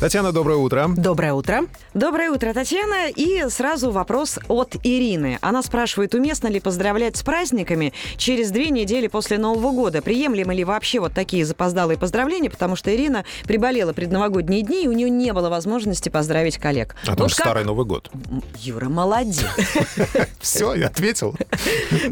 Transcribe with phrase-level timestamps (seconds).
[0.00, 0.88] Татьяна, доброе утро.
[0.96, 1.66] Доброе утро.
[1.92, 3.10] Доброе утро, Татьяна.
[3.14, 5.36] И сразу вопрос от Ирины.
[5.42, 10.00] Она спрашивает, уместно ли поздравлять с праздниками через две недели после Нового года?
[10.00, 12.48] Приемлемы ли вообще вот такие запоздалые поздравления?
[12.48, 16.96] Потому что Ирина приболела предновогодние дни, и у нее не было возможности поздравить коллег.
[17.02, 18.10] А там Вот же как- старый Новый год.
[18.58, 19.44] Юра, молодец.
[20.40, 21.34] Все, я ответил.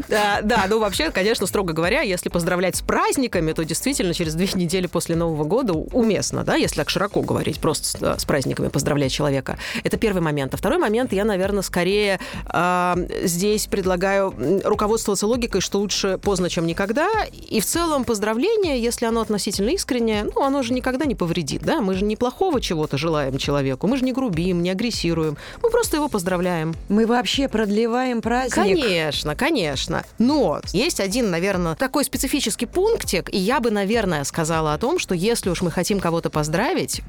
[0.09, 4.85] Да, ну вообще, конечно, строго говоря, если поздравлять с праздниками, то действительно через две недели
[4.87, 9.57] после Нового года уместно, да, если так широко говорить, просто с, с праздниками поздравлять человека.
[9.83, 10.53] Это первый момент.
[10.53, 14.33] А второй момент, я, наверное, скорее а, здесь предлагаю
[14.63, 17.09] руководствоваться логикой, что лучше поздно, чем никогда.
[17.49, 21.81] И в целом поздравление, если оно относительно искреннее, ну, оно же никогда не повредит, да,
[21.81, 25.97] мы же не плохого чего-то желаем человеку, мы же не грубим, не агрессируем, мы просто
[25.97, 26.75] его поздравляем.
[26.89, 28.55] Мы вообще продлеваем праздник.
[28.55, 30.03] Конечно, конечно.
[30.17, 35.15] Но есть один, наверное, такой специфический пунктик, и я бы, наверное, сказала о том, что
[35.15, 37.01] если уж мы хотим кого-то поздравить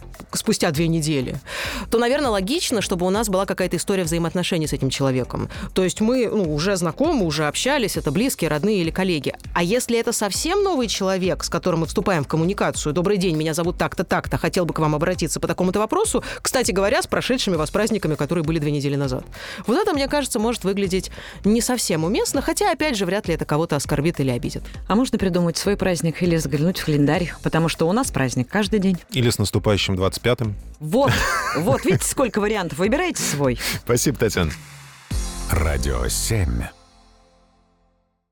[0.61, 1.37] спустя две недели,
[1.91, 5.49] то, наверное, логично, чтобы у нас была какая-то история взаимоотношений с этим человеком.
[5.73, 9.35] То есть мы ну, уже знакомы, уже общались, это близкие, родные или коллеги.
[9.61, 13.53] А если это совсем новый человек, с которым мы вступаем в коммуникацию, «Добрый день, меня
[13.53, 17.57] зовут так-то, так-то, хотел бы к вам обратиться по такому-то вопросу», кстати говоря, с прошедшими
[17.57, 19.23] вас праздниками, которые были две недели назад.
[19.67, 21.11] Вот это, мне кажется, может выглядеть
[21.45, 24.63] не совсем уместно, хотя, опять же, вряд ли это кого-то оскорбит или обидит.
[24.89, 28.81] А можно придумать свой праздник или заглянуть в календарь, потому что у нас праздник каждый
[28.81, 28.97] день.
[29.11, 30.55] Или с наступающим 25-м.
[30.79, 31.13] Вот,
[31.59, 32.79] вот, видите, сколько вариантов.
[32.79, 33.59] Выбирайте свой.
[33.85, 34.53] Спасибо, Татьяна.
[35.51, 36.49] Радио 7.